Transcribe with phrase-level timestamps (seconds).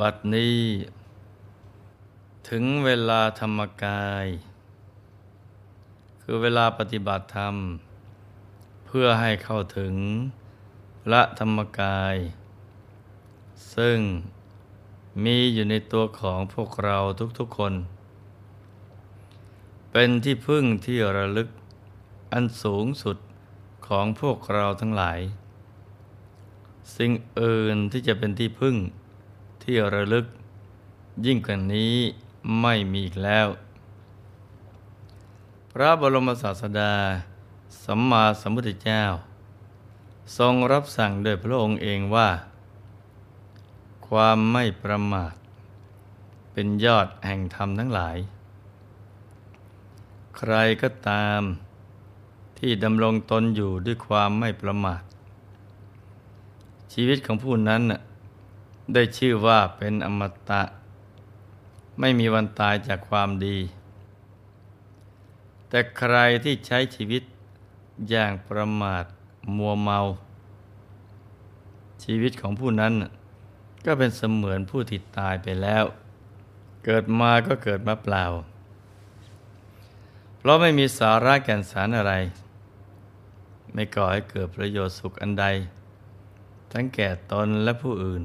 [0.00, 0.60] บัดนี้
[2.48, 4.26] ถึงเวลาธรรมกาย
[6.22, 7.56] คือเวลาปฏิบัติธรรม
[8.86, 9.94] เพื่อให้เข้าถึง
[11.04, 12.16] พระธรรมกาย
[13.76, 13.98] ซึ่ง
[15.24, 16.98] มีอยู่ในตัวของพวกเรา
[17.38, 17.74] ทุกๆคน
[19.90, 21.48] เป็นที่พึ่งที่ระลึก
[22.32, 23.16] อันสูงสุด
[23.86, 25.20] ของพวกเราทั้งหลาย
[26.96, 28.76] สิ่งอื่นที่จะเป็นที่พึ่ง
[29.64, 30.26] ที่ระลึก
[31.26, 31.94] ยิ่งกว่านี้
[32.60, 33.48] ไม่มีอีกแล้ว
[35.72, 36.92] พระบรมศาสดา
[37.84, 39.02] สัมมาสัมพุทธเจ้า
[40.38, 42.28] ทรงรับสั่งโดยพระองค์เองว่า
[44.08, 45.34] ความไม่ประมาท
[46.52, 48.16] เป็นยอดแห่งธรรมทั้งหลาย
[50.36, 51.42] ใครก็ตาม
[52.58, 55.02] ที่ดำรงตนอยู่ด้วยความไม่ประมาท
[56.92, 57.82] ชีวิตของผู้นั้น
[58.92, 60.62] ได้ชื่อว่าเป็นอมตะ
[62.00, 63.58] ไม่มีวันตายจากความดี
[65.68, 67.22] แต่ใครที่ใช้ชีวิต
[68.08, 69.04] อย่างประมาท
[69.56, 69.98] มัวเมา
[72.04, 72.92] ชีวิตของผู้นั้น
[73.84, 75.84] ก็เป็นเสมือนผู้ที่ตายไปแล้ว
[76.84, 78.24] เกิดมาก็เกิดมาเปล่า
[80.38, 82.12] เพราะไม่มีสาระแก่นสารอะไร
[83.72, 85.46] ไม่ก่อให้เกิดประโยชน์สุขอันใด
[86.72, 88.22] ทั้งแก่ตนและผู้อื่น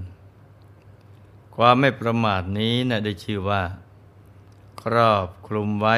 [1.56, 3.64] ความไม่ประมาทนี้นะได้ชื่อว่า
[4.82, 5.98] ครอบคลุมไว้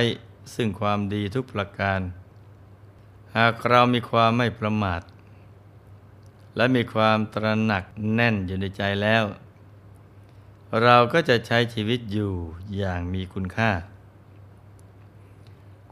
[0.56, 2.00] ซึ่งความดีทุกประการ
[3.38, 5.02] หากเรามีความไม่ประมาท
[6.56, 9.24] และมีความตระหนักแน่นอยู่ในใจแล้ว
[10.84, 12.34] เราก็จะใช้ชีวิตอยู่
[12.76, 13.72] อย่างมีคุณค่า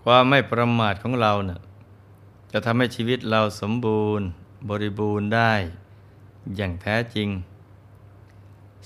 [0.03, 1.61] ความไม่ประมาทของเราเนะ่ย
[2.51, 4.27] จะทำให้ชีวิตเราสมบูรณ์
[4.69, 5.53] บริบูรณ์ได้
[6.55, 7.29] อย่างแท้จริง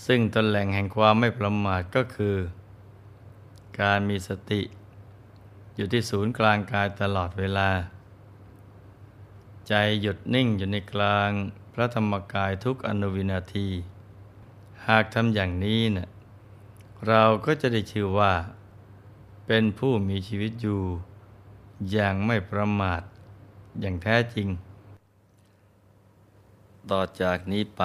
[0.05, 2.35] ซึ่งต้นแหล่งแห่งความไม่ประมาทก็คือ
[3.81, 4.61] การมีสติ
[5.75, 7.69] อยู่ที่ศูนย์กลางกายตลอดเวลา
[9.67, 11.31] ใจหยุดนิ่งอยู่ในกลาง
[11.73, 13.69] พระธรรมกายทุกอนุวินาที
[14.87, 16.09] หากทำอย่างนี้เนะ่ย
[17.07, 18.33] เราก็จะได้ชื่อว่า
[19.47, 20.81] เป็นผู้มีชีวิตอยู่
[21.91, 23.01] อย่างไม่ประมาท
[23.81, 24.47] อย่างแท้จริง
[26.91, 27.83] ต่อจากนี้ไป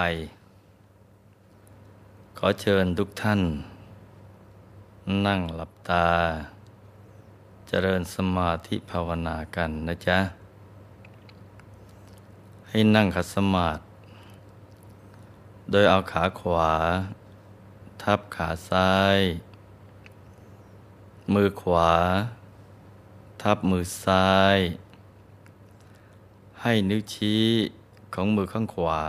[2.40, 3.40] ขอเชิญทุกท่าน
[5.26, 6.08] นั่งหลับตา
[7.68, 10.18] เจริญสมาธิภาวนากันนะจ๊ะ
[12.68, 13.82] ให้นั่งขัดสมาธิ
[15.70, 16.72] โดยเอาขาขวา
[18.02, 19.18] ทับขาซ้าย
[21.34, 21.92] มือขวา
[23.42, 24.58] ทับมือซ้าย
[26.62, 27.44] ให้นิ้วชี้
[28.14, 29.00] ของมือข้างขวา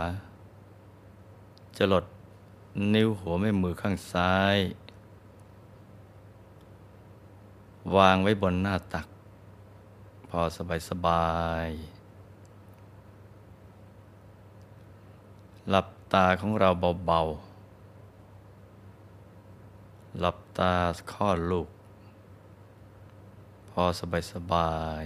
[1.78, 2.04] จะหลด
[2.94, 4.58] นิ้วหัวแม่มือข้างซ้าย
[7.96, 9.06] วางไว้บนหน้าตัก
[10.28, 11.34] พอสบายสบา
[11.66, 11.68] ย
[15.70, 16.68] หลับตาของเรา
[17.06, 20.72] เบาๆ หลับตา
[21.12, 21.68] ข้อลูก
[23.70, 25.04] พอสบายสบาย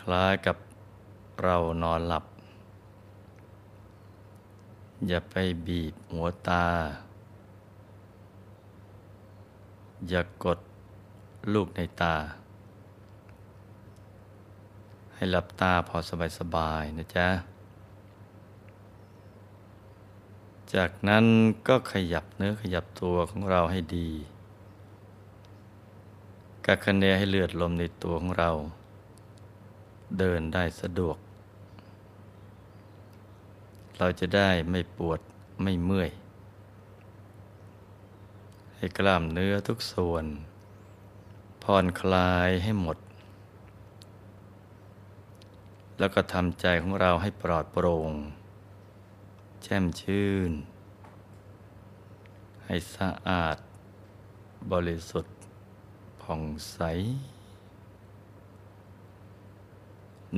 [0.00, 0.56] คล้ายกับ
[1.42, 2.24] เรานอนหลับ
[5.08, 5.34] อย่าไป
[5.66, 6.66] บีบหัวตา
[10.08, 10.58] อย่ากด
[11.52, 12.16] ลูกในตา
[15.14, 15.96] ให้หลับตาพอ
[16.38, 17.28] สบายๆนะจ๊ะ
[20.74, 21.24] จากนั้น
[21.68, 24.10] ก็ขยับเนื้อขยับตัวของเราให้ดี
[26.66, 28.50] กักคะเนให้เลือดลมในตัวของเรา
[30.18, 31.16] เดินได้สะดวก
[34.02, 35.20] เราจะได้ไม่ปวด
[35.62, 36.10] ไม่เมื่อย
[38.76, 40.24] ให้กล้ามเนื้อทุกส่วน
[41.62, 42.98] ผ่อนคลายให้หมด
[45.98, 48.12] แล้วก็ทำใจของเราให้ปลอดโปร่ง
[49.62, 50.52] แช่มชื่น
[52.64, 53.56] ให้สะอาด
[54.72, 55.34] บริสุทธิ์
[56.22, 56.42] ผ่อง
[56.72, 56.78] ใส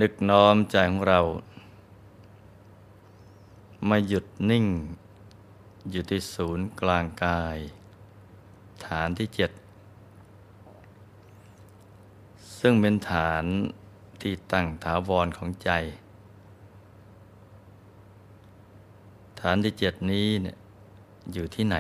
[0.00, 1.20] นึกน้อมใจของเรา
[3.88, 4.67] มาหยุดนิ่ง
[5.90, 7.58] อยู่ที่ศูนย์กลางกาย
[8.87, 9.50] ฐานที่เจ็ด
[12.58, 13.44] ซึ่งเป็นฐาน
[14.23, 15.70] ที่ตั้งถาวรของใจ
[19.40, 20.56] ฐานที่เจ็ดนี้เนี่ย
[21.32, 21.76] อยู่ที่ไหน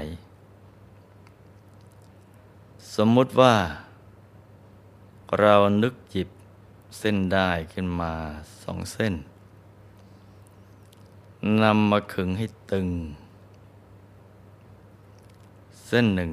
[2.94, 3.54] สมมุติว่า
[5.40, 6.28] เรานึกจิบ
[6.98, 8.12] เส้นได้ขึ้นมา
[8.62, 9.14] สองเส้น
[11.62, 12.88] นำมาขึงให้ตึง
[15.86, 16.32] เส้นหนึ่ง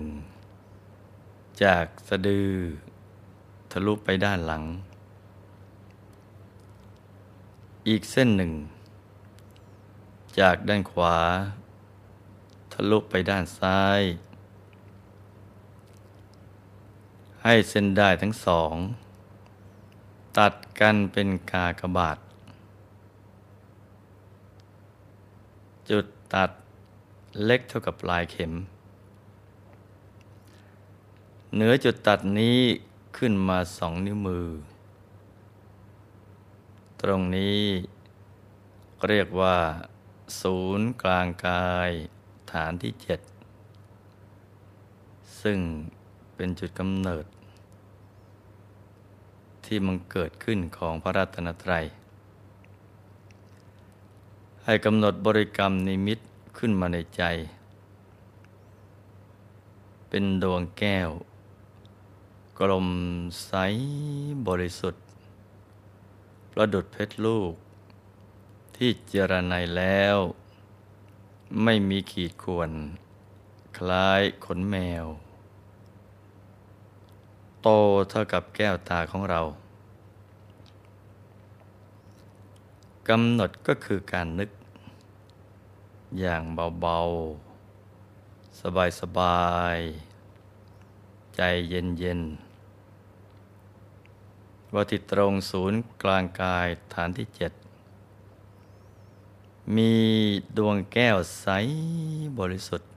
[1.64, 2.52] จากสะดือ
[3.72, 4.64] ทะลุไปด้านหลัง
[7.88, 8.54] อีกเส้นหนึ่ง
[10.40, 11.18] จากด้านขวา
[12.74, 14.02] ทะลุไปด้านซ้าย
[17.44, 18.76] ให้เส้นได้ทั้งสอง
[20.38, 22.18] ตัดกันเป็นกากบาท
[25.90, 26.52] จุดตัด
[27.46, 28.54] เล็กเท่ากับปลายเข็ม
[31.54, 32.60] เหนือจุดตัดนี้
[33.18, 34.48] ขึ้นมาสองนิ้วมือ
[37.02, 37.62] ตรงนี้
[39.08, 39.58] เรียกว่า
[40.42, 41.92] ศูนย์กลางกาย
[42.52, 43.20] ฐานที่เจ็ด
[45.42, 45.60] ซึ่ง
[46.36, 47.26] เป็นจุดกำเนิด
[49.66, 51.86] ที่มันเกิดขึ้นของพระรัตนตรัย
[54.72, 56.20] ให้กำหนดบริกรรมนิมิต
[56.58, 57.24] ขึ้นมาในใจ
[60.10, 61.10] เป็นดวงแก้ว
[62.60, 62.90] กลม
[63.46, 63.54] ใส
[64.48, 65.04] บริสุทธิ์
[66.52, 67.54] ประดุดเพชรลูก
[68.76, 70.18] ที่เจรไนแล้ว
[71.64, 72.72] ไม่มีขีดข่วน
[73.78, 75.06] คล้ายขนแมว
[77.62, 77.70] โต
[78.10, 79.42] เท่ากับแก้วตาของเรา
[83.10, 84.50] กำหนดก็คือการนึก
[86.18, 86.42] อย่าง
[86.82, 88.60] เบาๆ
[89.00, 89.42] สบา
[89.76, 92.50] ยๆ ใจเย็นๆ
[94.74, 97.54] ว่าที่ตรงศูนย์กลางกายฐานที่เจ็ด
[99.76, 99.94] มี
[100.58, 101.48] ดวงแก้วใส
[102.40, 102.90] บริสุทธิ์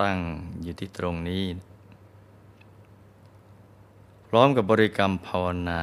[0.00, 0.16] ตั้ง
[0.62, 1.44] อยู่ที่ตรงนี้
[4.26, 5.82] พร้อมกับบริกรรมภาวนา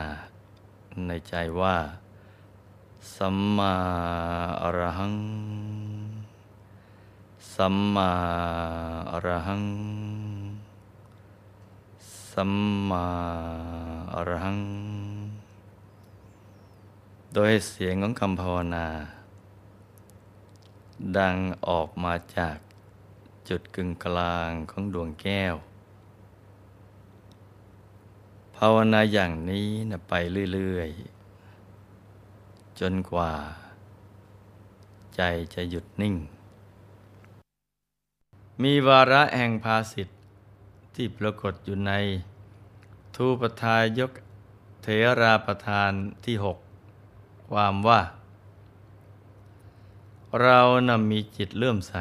[1.07, 1.75] ในใจว่า
[3.13, 3.75] สัมมา
[4.61, 5.15] อรหัง
[7.55, 8.11] สัมมา
[9.11, 9.65] อรหัง
[12.31, 12.53] สัม
[12.89, 13.07] มา
[14.13, 14.59] อรหัง
[17.33, 18.87] โดยเสียงของคำภาวนา
[21.17, 21.35] ดัง
[21.67, 22.57] ออกมาจาก
[23.49, 25.55] จุดกึ่งกลางของดวงแก้ว
[28.55, 30.13] ภาวนาอย่างนี้นะไป
[30.53, 31.14] เรื่อย ๆ
[32.79, 33.31] จนกว่า
[35.15, 35.21] ใจ
[35.53, 36.15] จะหยุดนิ่ง
[38.61, 40.19] มีวาระแห่งภาสิทธิ์
[40.95, 41.93] ที่ปรากฏอยู่ใน
[43.15, 44.11] ทูปทายก
[44.81, 44.87] เถ
[45.21, 45.91] ราประธาน
[46.25, 46.57] ที่หก
[47.49, 48.01] ความว่า
[50.41, 51.95] เรานำมีจิตเลื่อมใส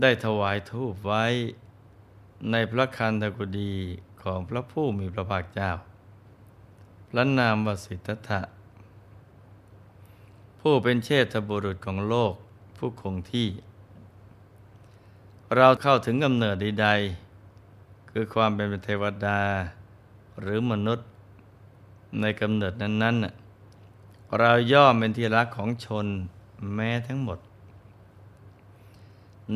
[0.00, 1.24] ได้ถวายทูปไว้
[2.50, 3.74] ในพระคันธกุฎี
[4.22, 5.70] ของพระผู้มีพระภาคเจ้า
[7.10, 8.40] พระนามวสิทธะ
[10.66, 12.34] ผู้เป็นเชษฐบุรุษของโลก
[12.78, 13.48] ผู้คงที่
[15.56, 19.40] เราเข้าถึงกำเนิดใดๆคือความเป็นเทวดา
[20.40, 21.08] หรือมนุษย์
[22.20, 26.06] ในกำเนิดนั้นๆ เราย่อมเป็นที่รักของชน
[26.74, 27.38] แม้ทั้งหมด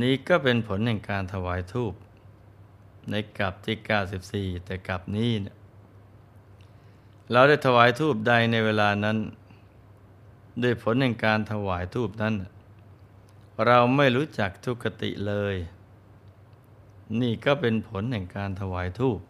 [0.00, 1.93] นี้ก็เป็นผลแห่งการถวายทูป
[3.11, 5.32] ในกับที่ 94 แต่กับนี้
[7.32, 9.19] เราได้ถวายทูปใดในเวลานั้น
[10.62, 12.35] ด้วยผลแห่งการถวายทูปนั้น
[13.67, 15.57] เราไม่รู้จักทุกขติเลย
[17.21, 19.21] นี่ก็เป็นผลแห่งการถวายทูป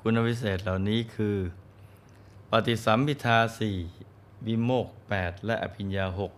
[0.00, 1.36] คุณวิเศษเหล่านี้คือ
[2.50, 3.76] ปฏิสัมพิทาสี่
[4.46, 6.32] วิโมกแปดและอภิญญาหก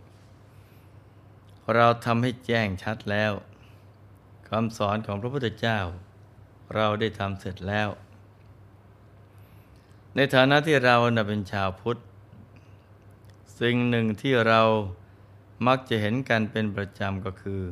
[1.75, 3.33] เราทำให้แจ้งชัดแล้ว
[4.49, 5.79] คำสอนของพระพุทธเจ้า
[6.75, 7.89] เราได้ทำเสร็จแล้ว
[10.17, 10.97] ในฐานะที่เรา
[11.29, 11.99] เป็นชาวพุทธ
[13.63, 14.61] สิ่งหนึ่งที่เรา
[15.67, 17.63] มักจะเห็นกันเป็นประจำก็คือ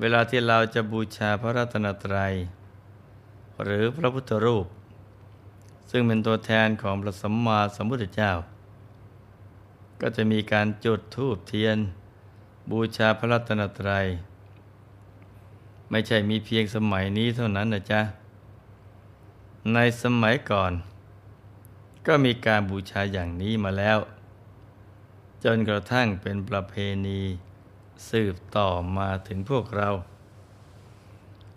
[0.00, 2.34] เวลาที่เราจะบูชาพระรัตนตรัย
[3.62, 4.66] หรือพระพุทธรูป
[5.90, 8.32] ซึ่งเป็นตัวแทนของพระสัมมาสัมพุทธเจ้า
[10.00, 11.78] ก็จะมีการจุดธูปเทียน
[12.70, 14.06] บูชาพระรัตนตรัย
[15.90, 18.00] ไม่ใช่มีเพียงสมัยนี้เท่านั้นนะจ๊ะ
[19.74, 20.72] ในสมัยก่อน
[22.06, 23.98] ก็มีการบูชาอย่างนี้มาแล้ว
[25.44, 26.74] จนกระทั่งเป็นประเพ
[27.06, 27.20] ณี
[28.10, 29.88] สืบต่อมาถึงพวกเรา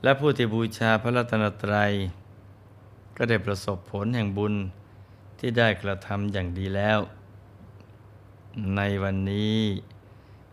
[0.03, 1.91] และผู้ที่บูชาพระรัตนตรัย
[3.17, 4.53] ก็ได้ประสบผลแห่งบุญ
[5.39, 7.00] ที่ได้กระทำอย่างดีแล้ว
[8.75, 9.59] ในวันนี้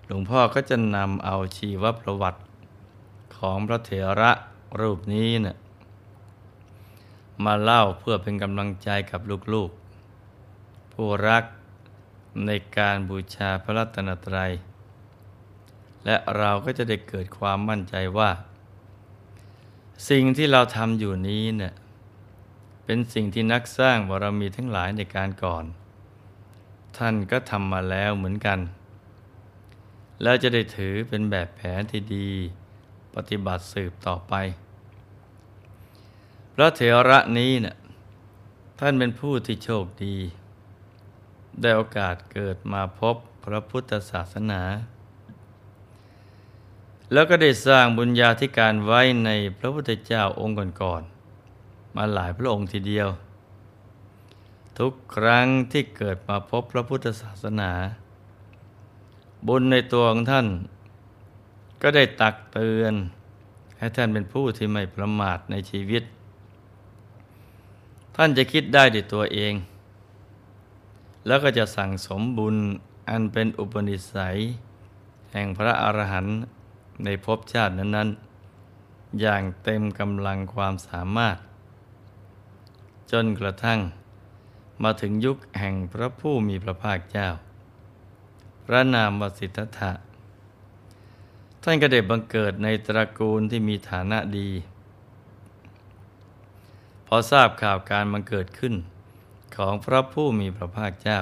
[0.07, 2.41] หลวงพ่อก็จะนำเอาชีวประวัติ
[3.37, 3.91] ของพระเถ
[4.21, 4.33] ระ
[4.81, 5.57] รูปนี้นะ่ะ
[7.45, 9.21] มาเล่าเพื่อเป็นกำลังใจกับ
[9.53, 11.45] ลูกๆ ผู้รัก
[12.47, 14.53] ในการบูชาพระรัตนตรัย
[16.05, 18.31] และเราก็จะได้เกิดความมั่นใจว่า
[20.11, 21.75] สิ่งที่เราทำอยู่นี้เนี่ย
[22.85, 25.65] เป็นสิ่งที่นักสร้างบารมีทั้งหลายในการก่อน
[26.97, 28.59] ท่านก็ทำมาแล้วเหมือนกัน
[30.23, 32.31] แล้วจะได้ถือเป็นแบบแผนที่ดี
[33.15, 34.35] ปฏิบัติสืบต่อไป
[36.55, 37.77] พระเถระนี้เนะ่ย
[38.81, 40.17] ท่านเป็นผู้ที่โชคดี
[41.61, 44.63] ได้โอกาสเกิดมาพบพระพุทธศาสนา
[47.13, 53.09] แล้วก็ได้สร้างบุญญาธิการไว้ในพระพุทธเจ้าองค์ก่อนๆมาหลายพระองค์ทีเดียว
[54.79, 57.73] ทุกครั้งที่เกิดมาพบพระพุทธศาสนา
[59.47, 60.47] บุญในตัวของท่าน
[61.83, 62.95] ก็ได้ตักเตือน
[63.79, 66.03] ให้ท่านเป็นผู้ที่ไม่ประมาทในชีวิต
[68.17, 69.53] ท่านจะคิดได้ด้วยตัวเอง
[71.27, 72.57] แล้วก็จะสั่งสมบุญ
[73.11, 74.39] อันเป็นอุปนิสัย
[75.33, 76.37] แห่งพระอรหันต์
[77.05, 78.09] ในภพชาตินั้น
[78.63, 81.37] ๆ อย่างเต็มกำลังความสามารถ
[83.13, 83.81] จนกระทั่ง
[84.83, 87.29] มาถึงยุคแห่งพระผู้มีพระภาคเจ้า
[88.67, 89.93] พระนามวสิทธัตถะ
[91.63, 94.51] ท่านก็ได้บังเกิดในตระกูลที่มีฐานะดี
[97.07, 98.75] พอทราบข่าวการบังเกิดขึ้น
[99.55, 101.21] ของพระผู้มีพระภาคเจ้า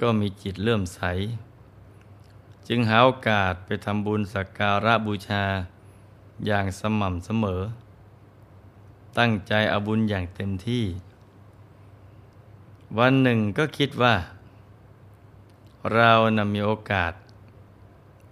[0.00, 1.00] ก็มีจิตเลื่อมใส
[2.68, 5.44] จึงหาโอกาสไปทำบุญสักการะบูชา
[6.46, 7.62] อย่างสม่ำเสมอ
[9.18, 10.84] ตั้งใจอาบุญอย่างเต็มที่
[12.98, 14.14] วันหนึ่งก็คิดว่า
[15.94, 17.12] เรานำมีโอกาส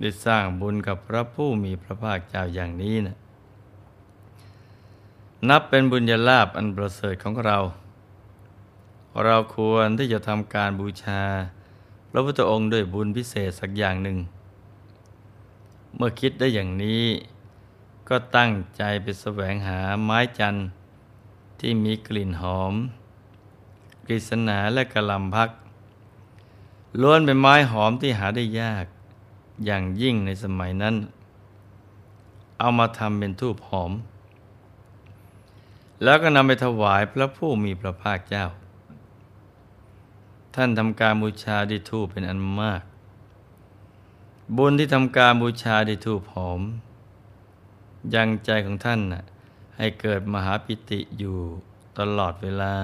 [0.00, 3.16] ได้สร้างบุญกับพระผู้มีพระภาคเจ้าอย่างนี้นะ
[5.48, 7.58] นับเป็นบุญญาลาภอันประเสริฐของเรา
[9.24, 11.22] เราควรที่จะทำการบูชา
[12.10, 14.18] พระพุทธองค์ด้วยบุญพิเศษสักอย่างหนึ่ง
[15.96, 17.04] เมื่อคิดได้อย่างนี้
[18.08, 20.66] ก็ตั้งใจไปแสวงหาไม้จันทร์
[21.60, 22.74] ที่มีกลิ่นหอม
[24.06, 25.50] กฤษณาและกระลำพัก
[27.00, 28.86] ล้วนเป็นไม้หอมที่หาได้ยาก
[29.64, 30.94] อย่างยิ่งในสมัยนั้น
[32.58, 33.92] เอามาทำเป็นทูบหอม
[36.02, 38.46] แล้วก็นำไปถวายพระผู้มีพระภาคเจ้า
[40.60, 42.82] ท่านทำการบูชาด้วยทูบเป็นอันมาก
[44.56, 46.60] บุญที่ทำการบูชาด้วยทูบหอม
[48.14, 49.22] ยังใจของท่านน่ะ
[49.76, 51.36] ให้เกิดมหาปิติอยู่
[51.98, 52.74] ตลอดเวลา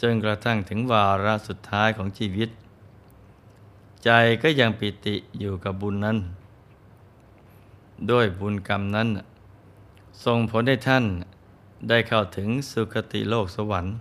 [0.00, 2.50] จนกระทั่งถึงวาระสุดท้ายของชีวิต
[4.04, 4.10] ใจ
[4.42, 6.18] ก็ยังปิติอยู่กับบุญนั้น
[8.10, 9.08] ด้วยบุญกรรมนั้น
[10.24, 11.04] ส่งผลให้ท่าน
[11.88, 13.94] ได้เข้าถึงสุคติโลกสวรรค์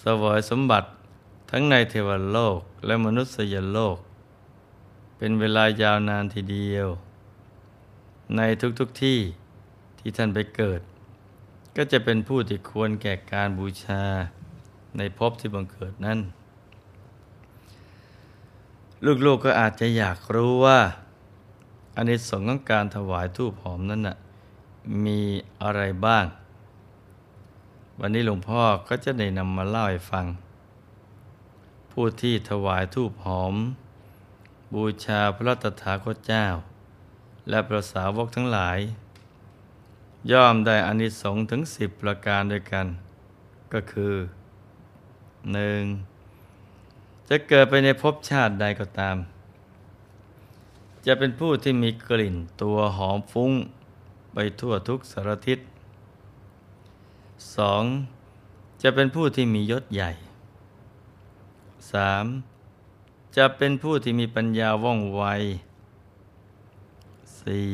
[0.00, 0.88] สวยสมบัติ
[1.52, 3.98] ทั้งในเทวโลกและมนุษยโลก
[5.16, 6.88] เป็นเวลายาวนานทีเดียว
[8.36, 8.40] ใน
[8.78, 9.18] ทุกๆทที่
[9.98, 10.80] ที่ท่านไปเกิด
[11.76, 14.02] ก็จะเป็นผู้ที่ควรแก่การบูชา
[14.96, 16.18] ในภพที่บังเกิดนั้น
[19.04, 20.78] ลูกๆกก็อาจจะอยากรู้ว่า
[21.96, 24.16] อานิสงส์ของการถวายทูปหอมนั้นนะ่ะ
[25.04, 25.20] มี
[25.62, 26.24] อะไรบ้าง
[28.00, 30.26] วันนี้หลวงพ่อก็จะได้นำมาเล่าให้ฟัง
[32.02, 33.54] ผู้ที่ถวายทูปหอม
[34.74, 36.46] บูชาพระตถาคตเจ้า
[37.48, 38.78] และพระสาวกทั้งหลาย
[40.30, 42.86] ย่อมได้อานิสงส์ถึงสิบประการด้วยกัน
[43.72, 44.14] ก็คือ
[45.52, 45.82] หนึ่ง
[47.28, 49.16] จะเกิดไปในภพชาติใดก็ตาม
[51.06, 53.52] จะเป็นผู้ที่มีกลิ่นตัวหอมฟุ้ง
[54.34, 55.58] ไปทั่วทุกสารทิศ
[57.56, 57.82] สอง
[58.82, 60.12] จะเป็นผู้ที่มียศใหญ่
[61.92, 62.24] สาม
[63.36, 65.22] จะเป็นผู้ที่มีปัญญาว่องไว
[67.40, 67.70] สี่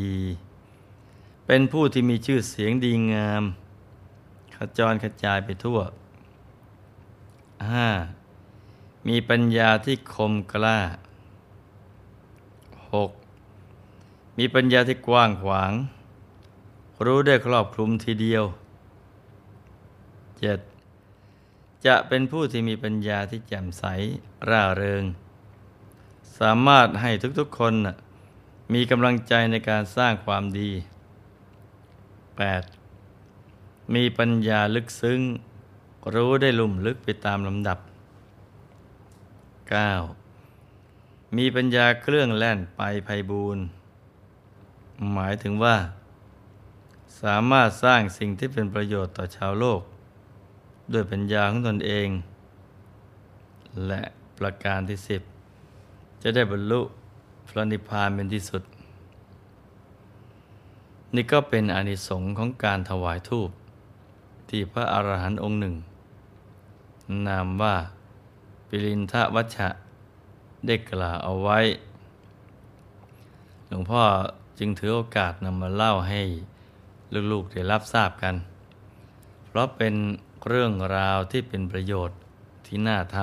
[1.47, 3.43] เป็นผู้ที่มีชื่อเสียงดีงาม
[4.55, 5.79] ขจรกระจายไปทั่ว
[7.71, 7.89] ห้า
[9.09, 10.79] มีปัญญาที่คมกล้า
[13.03, 14.39] 6.
[14.39, 15.73] มีปัญญาที่กว้างขวาง
[17.05, 20.76] รู้ได้ครอบคลุมทีเดียว 7.
[21.87, 23.85] จะเป็นผู้ที่มีปัญญาที่แจ่มใส
[24.49, 25.05] ร่าเริง
[26.39, 27.75] สามารถให้ทุกๆคน
[28.75, 30.71] มีกำลังใจในการสร้างความดี
[33.13, 33.95] 8.
[33.95, 35.21] มีปัญญาลึกซึ้ง
[36.15, 37.79] รู้ได้ลุ่มลึกไปตามลำดับ
[39.79, 41.37] 9.
[41.37, 43.63] มีปัญญาเครื่องแล่นไปภัยบูรณ์
[45.13, 45.77] หมายถึงว่า
[47.23, 49.81] สามารถสร้างสิ่งที่เป็นประโยชน์ต่อชาวโลก
[50.93, 52.09] ด้วยปัญญาของตนเอง
[53.87, 54.03] และ
[54.39, 55.23] ประการที่สิบ
[56.23, 56.81] จะได้บรรลุ
[57.49, 58.63] พระนิพพานเป็นที่สุด
[61.15, 63.51] นี่ก็เป็นอนิสงค์ของการถวายทูป
[64.49, 65.75] ที่พระอรหันต์องค์หนึ่ง
[67.27, 67.77] นามว่า
[68.69, 69.69] ปิรินทวัชชะ
[70.67, 71.59] ได้กล่าวเอาไว้
[73.69, 74.03] หลวงพ่อ
[74.59, 76.21] จึงถือโอกาสนำมาเล่าให้
[77.33, 78.35] ลูกๆได้รับทราบกัน
[79.47, 79.95] เพราะเป็น
[80.49, 82.19] เรื่องราวที่เป็นประโยชน์
[82.67, 83.17] ที่น่าท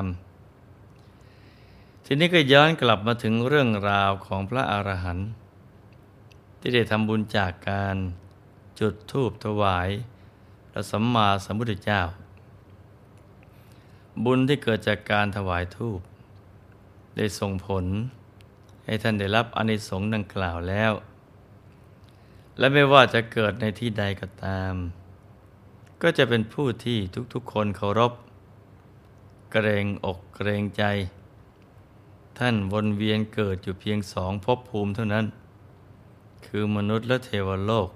[1.19, 5.29] ำทีนี้ก็ย้อนกลับมาถึงเรื่องราวของพระอรหันต์
[6.59, 7.95] ที่ได้ทำบุญจากการ
[8.79, 9.89] จุดธูปถวาย
[10.71, 12.01] พระสัมมาสัมพุทธเจ้า
[14.25, 15.99] บุญที่เกิดจากการถวายธูป
[17.15, 17.85] ได้ส่งผล
[18.85, 20.91] ให้ท่านได้รับอนิสงส์ดังกล่าวแล้ว
[22.57, 24.75] และไม่ว่าจะเกิดในที่ใดก็ตาม
[26.05, 26.99] ก็จะเป็นผู้ที่
[27.33, 28.13] ทุกๆคนเคารพ
[29.51, 30.83] เกรงอกเกรงใจ
[32.39, 35.25] ท่านวนเวียนเกิดอยู่เพียงสองภพภูมิเท่านั้น
[36.45, 37.89] คือมนุษย์และเทวโลก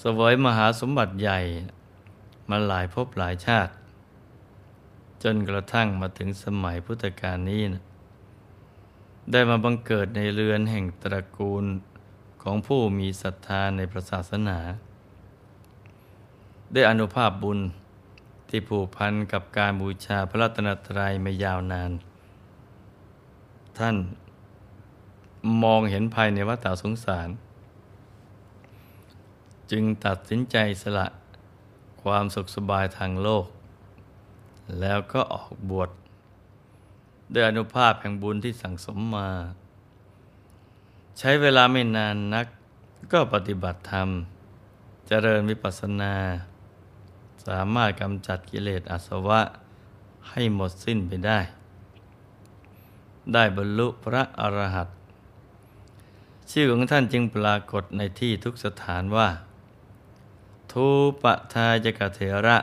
[0.00, 1.40] สวยมหาสมบัติใหญ่
[2.50, 3.72] มาหลายภพหลายชาติ
[5.22, 7.82] จนกระทั่งมาถึงสมัยพุทธกาลนี้นะ
[9.32, 11.64] ได้มาบังเกิดในเรือนแห่งตระกูล
[12.42, 14.58] ของผู้มีศรัทธาในพระศาสนา
[16.72, 17.58] ได้อนุภาพบุญ
[18.48, 21.90] ที่ผูกพันกับการบูชาพระรัตนตรัยมายาวนาน
[23.78, 23.96] ท่าน
[25.62, 27.28] มองเห็นภายในวัฏสงสาร
[29.70, 31.06] จึงตัดสินใจสละ
[32.02, 33.46] ความสุขสบายทางโลก
[34.80, 35.90] แล้วก็ออกบวช
[37.32, 39.28] ด้วยอนุภาพแห่งบุญที่สั่งสมมา
[41.18, 42.46] ใช้เวลาไม่นานนัก
[43.12, 44.08] ก็ปฏิบัติธรรม
[45.08, 46.14] เจริญวิปัสสนา
[47.46, 49.40] สามารถกำจัดกิเลสอาสวะ
[50.30, 51.38] ให้หมดสิ้นไปได้
[53.32, 54.96] ได้บรรลุพระอรหันต์
[56.50, 59.28] ชื่อของท่านจึงปรากฏในที่ทุกสถานว่า
[60.72, 60.88] ทู
[61.22, 62.58] ปทายกเถระ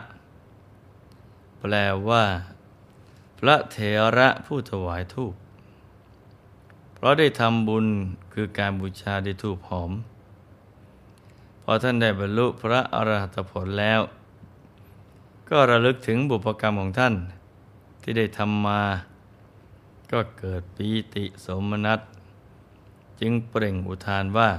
[1.59, 1.73] แปล
[2.09, 2.23] ว่า
[3.39, 3.77] พระเถ
[4.17, 5.33] ระผู้ถวายทูป
[6.93, 7.85] เพราะได้ทำบุญ
[8.33, 9.91] คือการบูชาด้วยทูปหอม
[11.63, 14.01] พอท่านได้บรรลุพระอรหัตผลแล้ว
[15.49, 17.15] ก็ระลึกถึงบุพกรรมของท่าน
[18.01, 18.81] ที่ได้ทำมา
[20.11, 21.99] ก็เกิดปีติสมนัต
[23.19, 24.49] จึงเปล่งอุทานว่า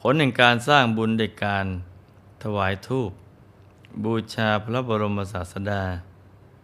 [0.00, 1.66] ผลแห่งการสร้างบุญในการ
[2.42, 3.10] ถวายทูป
[4.04, 5.82] บูชาพระบรมศาสดา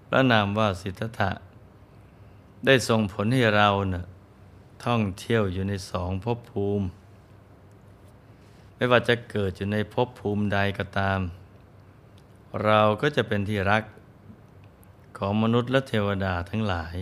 [0.08, 1.30] พระนามว่าสิทธัตถะ
[2.66, 4.04] ได้ส่งผลให้เราเนะ่ะ
[4.84, 6.86] ท่องเที่ยวอยู่ในสองภพภูมิ
[8.74, 11.20] ไม่ว่าจะเกิดอยู่ในภพภูมิใดก็ตาม
[12.64, 13.82] เราก็จะเป็นที่รัก
[15.18, 16.96] ของมนุษย์และเทวดาทั้งหลาย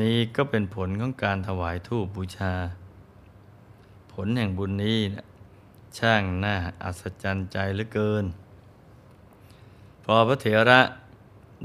[0.00, 2.54] นี้ก็เป็นผลของการถวายทูปบูชา
[4.12, 4.98] ผลแห่งบุญนี้
[5.98, 8.24] ช่างน่าอัศจรรย์ใจเหลือเกิน
[10.04, 10.80] พอพระเถระ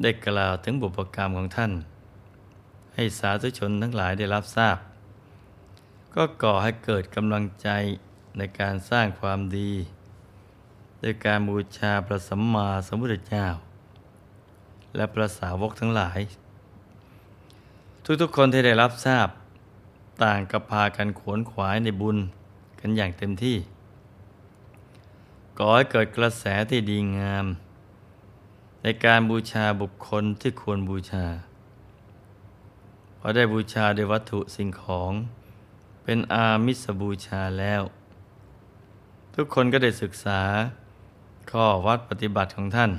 [0.01, 1.71] ได้กล่าวถึงบุพกรรมของท่าน
[2.95, 4.77] ให้สาธุชนทั้งหลายได้รับทราบ
[6.15, 7.69] ก็ก่อให้เกิดกำลังใจ
[8.37, 9.71] ในการสร้างความดี
[11.03, 13.47] ด้วยการบูชาพระสัมมาสัมพุทธเจ้า
[14.95, 16.19] และพระสาวกทั้งหลาย
[18.21, 19.27] ทุกๆคนที่ได้รับทราบ
[20.23, 22.17] ต่างกับพากันขวนขวายในบุญ
[22.79, 23.57] กันอย่างเต็มที่
[25.57, 27.45] ก่อให้เกิดกระแสที่ดีงาม
[28.83, 31.25] ในการบูชาบุคคลที่ควรบูชา
[33.17, 35.11] พอได้บูชาด้วยวัตถุสิ่งของ
[36.03, 37.83] เป็นอามิสบูชาแล้ว
[39.35, 40.41] ทุกคนก็ได้ศึกษา
[41.51, 42.91] ข้อวัดปฏิบัติของท่าน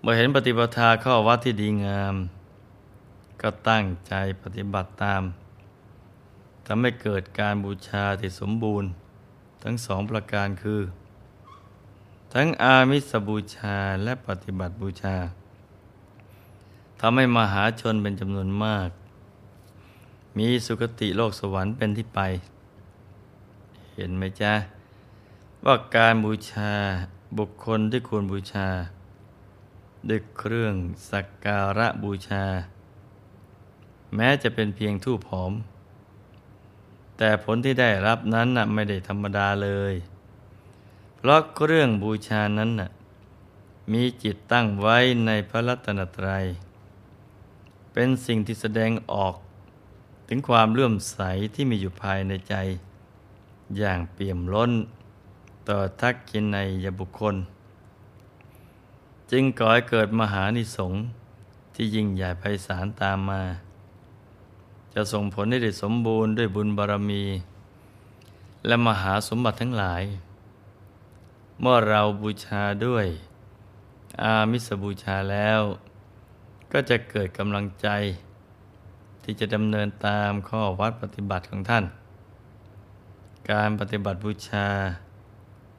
[0.00, 0.72] เมื่อเห็นปฏิบัติ
[1.04, 2.14] ข้อวัดที่ดีงาม
[3.40, 5.22] ก็ตั้งใจปฏิบัติตาม
[6.66, 8.88] ทำให้เกิดการบูชาที่สมบูรณ์
[9.62, 10.80] ทั้งสองประการคือ
[12.34, 15.16] ทั้งอามิสบูชาและปฏิบัติบูชา
[17.00, 18.88] ทำให้มหาชนเป็นจำนวนมาก
[20.38, 22.20] มีสุคติโลกสวรรค์เป็นที่ไป
[23.94, 24.52] เห็นไหมจ๊ะ
[25.68, 26.72] ว่าการบูชา
[27.38, 28.68] บุคคลที่ควรบูชา
[30.08, 30.74] ด้วยเครื่อง
[31.10, 32.44] สักการะบูชา
[34.14, 35.52] แม้จะเป็นเพียงทูปหอม
[37.16, 39.94] แต่ผลที่ได้รับนั้นน่ะไม่ได้ธรรมดาเลย
[41.16, 42.90] เพราะเรื่องบูชานั้นน่ะ
[43.92, 46.44] มีจิตตั้งไว้ในพระรัตนตรัย
[47.92, 49.34] เป็นสิ่งที่แสดงออก
[50.28, 51.18] ถึงความเลื่อมใส
[51.54, 52.54] ที่มีอยู่ภายในใจ
[53.78, 54.72] อย่างเปี่ยมล้น
[55.68, 57.36] ต่อทักกินในยบุคคล
[59.30, 60.92] จึงก่อให้เกิดมหานิสง
[61.74, 63.42] ที่ยิ่งใหญ่ไพศาลตามมา
[64.94, 67.24] จะส่งผลให้ได้สมบูรณ์ด้วยบุญบารมี
[68.66, 70.02] และมหาสมบัติทั้งหลาย
[71.60, 73.06] เมื่อเราบูชาด้วย
[74.22, 75.60] อามิสบูชาแล้ว
[76.72, 77.88] ก็จะเกิดกำลังใจ
[79.22, 81.84] ที่จะดำเนินตามข้อวัดปฏิบัติของท่าน
[83.50, 84.66] การปฏิบัติบูชา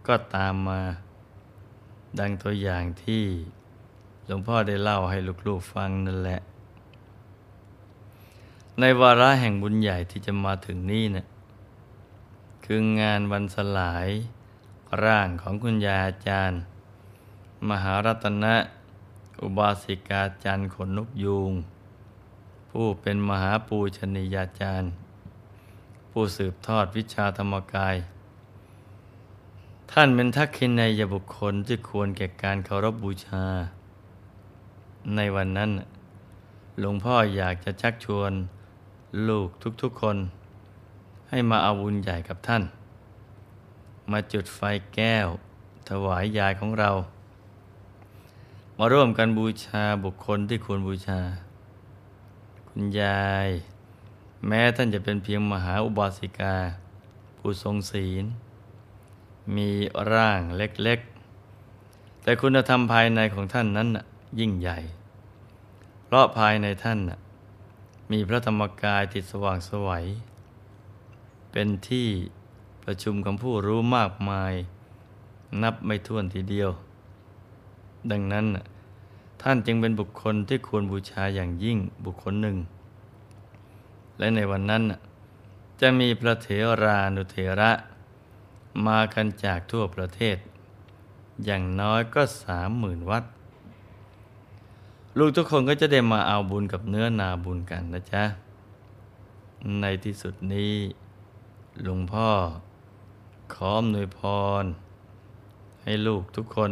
[0.08, 0.82] ก็ตามมา
[2.20, 3.26] ดังตัวอย่างที่
[4.26, 6.40] หลวงพ่อได้เล่าให้ลูกๆฟังนั่นแหละ
[8.80, 11.26] ในวาระแห่งบุญใหญ่ที่จะมาถึงนี่นะ่ะ
[12.66, 14.08] คืองานวันสลาย
[15.04, 16.60] ร่างของคุณยาอาจารย์
[17.70, 18.56] มหารัตนะ
[19.42, 21.54] อุบาสิกาจารย์ขนนกยูง
[22.70, 24.92] ผู้เป็นมหาปูชนียาจารย์
[26.12, 27.96] ผู้สืบทอดวิชาธรรมกาย
[29.98, 33.46] ท่านเป็นทักษิณในยบุคคลที่ควรแก่การเคารพบบูชา
[35.16, 35.72] ในวันนั้น
[36.80, 38.32] หลวงพ่ออยากจะชักชวน
[39.30, 39.50] ลูก
[39.82, 40.18] ทุกๆคน
[41.30, 42.64] ให้มาอาบุญใหญ่กับท่าน
[44.12, 44.60] มาจุดไฟ
[44.96, 45.28] แก้ว
[45.90, 46.92] ถวายยายของเรา
[48.78, 51.22] มาร่วมกันบูชาบุคคลที่ควรบูชา
[52.70, 53.50] คุณยาย
[54.48, 56.56] แม้ท่านจะเป็นเพียงมหาอุบาสิกา
[57.38, 58.26] ผู้ทรงศีล
[59.56, 59.70] มี
[60.12, 63.90] ร่างเล็กๆ แต่คุณธรรมภายในของท่านนั้น
[64.40, 64.78] ยิ่งใหญ่
[66.06, 67.00] เพราะภายในท่าน
[68.12, 70.06] มีพระธรรมกายติดสว่างสวัย
[71.52, 72.08] เป็นที่
[72.84, 74.54] ประชุมของผู้รู้มากมาย
[75.64, 76.70] นับไม่ถ้วนทีเดียว
[78.12, 78.46] ดังนั้น
[79.42, 82.58] ท่านจึงเป็นบุคคลที่ควรบูชาอย่างยิ่งบุคคลหนึ่ง
[84.20, 84.84] และในวันนั้น
[85.82, 86.48] จะมีพระเถ
[86.84, 87.72] รานุเถระ
[88.88, 90.38] มากันจากทั่วประเทศ
[91.46, 93.24] อย่างน้อยก็สามหมื่นวัด
[95.18, 98.24] ลูกทุกคนก็จะได้มาเอาบุญกับเนื้อนาบุญกันนะจ๊ะ
[99.82, 100.74] ในที่สุดนี้
[101.84, 102.30] หลวงพ่อ
[103.54, 104.20] ขออำนวยพ
[104.62, 104.64] ร
[105.84, 106.72] ให้ลูกทุกคน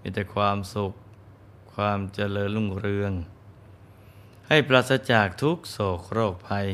[0.00, 0.92] มีแต่ความสุข
[1.74, 3.12] ความเจริญรุ่งเรือง
[4.48, 6.66] ให้ปราศจากทุกโศกโรคภัย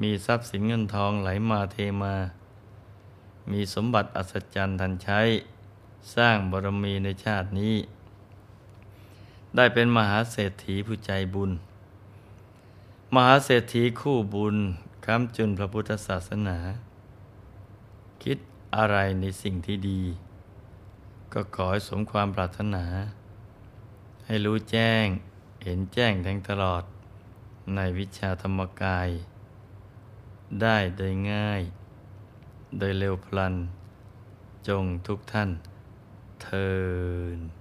[0.00, 2.14] มีทรัพย์สินเงินทองไหลมาเทมา
[3.52, 5.20] มีสมบัติอัศจรรย์ทันใช้
[6.14, 7.76] สร้างบารมีในชาตินี้
[9.56, 11.50] ได้เป็นมหาเศรษฐีผู้ใจบุญ
[13.14, 14.56] มหาเศรษฐีคู่บุญ
[15.04, 16.58] ค้ำจุนพระพุทธศาสนา
[18.22, 18.38] คิด
[18.76, 20.02] อะไรในสิ่งที่ดี
[21.32, 22.84] ก็ขอให้สมความปรารถนา
[24.26, 25.06] ให้รู้แจ้ง
[25.64, 26.82] เห็นแจ้งแทงตลอด
[27.74, 29.08] ในวิชาธรรมกาย
[30.62, 31.62] ได้โดยง่าย
[32.76, 33.54] โดยเร็วพลัน
[34.68, 35.50] จงทุกท่าน
[36.42, 36.68] เทิ
[37.36, 37.57] น